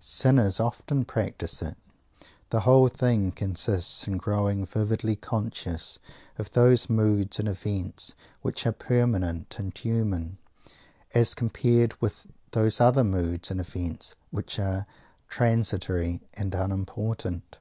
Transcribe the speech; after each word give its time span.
Sinners 0.00 0.58
often 0.58 1.04
practise 1.04 1.62
it. 1.62 1.76
The 2.50 2.62
whole 2.62 2.88
thing 2.88 3.30
consists 3.30 4.08
in 4.08 4.16
growing 4.16 4.66
vividly 4.66 5.14
conscious 5.14 6.00
of 6.36 6.50
those 6.50 6.90
moods 6.90 7.38
and 7.38 7.46
events 7.48 8.16
which 8.42 8.66
are 8.66 8.72
permanent 8.72 9.56
and 9.56 9.78
human, 9.78 10.38
as 11.14 11.32
compared 11.32 11.94
with 12.02 12.26
those 12.50 12.80
other 12.80 13.04
moods 13.04 13.52
and 13.52 13.60
events 13.60 14.16
which 14.32 14.58
are 14.58 14.84
transitory 15.28 16.22
and 16.34 16.56
unimportant. 16.56 17.58